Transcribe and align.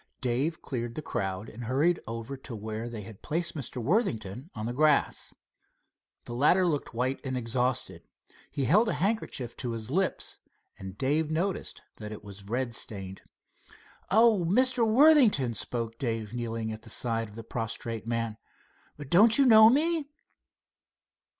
Dave 0.19 0.63
cleared 0.63 0.95
the 0.95 1.01
crowd 1.03 1.47
and 1.47 1.65
hurried 1.65 1.99
over 2.07 2.35
to 2.35 2.55
where 2.55 2.89
they 2.89 3.01
had 3.03 3.21
placed 3.21 3.53
Mr. 3.55 3.77
Worthington 3.77 4.49
on 4.55 4.65
the 4.65 4.73
grass. 4.73 5.31
The 6.25 6.33
latter 6.33 6.65
looked 6.65 6.95
white 6.95 7.19
and 7.23 7.37
exhausted. 7.37 8.01
He 8.49 8.63
held 8.65 8.89
a 8.89 8.93
handkerchief 8.93 9.55
to 9.57 9.73
his 9.73 9.91
lips, 9.91 10.39
and 10.79 10.97
Dave 10.97 11.29
noticed 11.29 11.83
that 11.97 12.11
it 12.11 12.23
was 12.23 12.45
red 12.49 12.73
stained. 12.73 13.21
"Oh, 14.09 14.43
Mr. 14.43 14.87
Worthington," 14.91 15.53
spoke 15.53 15.99
Dave, 15.99 16.33
kneeling 16.33 16.71
at 16.71 16.81
the 16.81 16.89
side 16.89 17.29
of 17.29 17.35
the 17.35 17.43
prostrate 17.43 18.07
man. 18.07 18.37
"Don't 19.07 19.37
you 19.37 19.45
know 19.45 19.69
me?" 19.69 20.09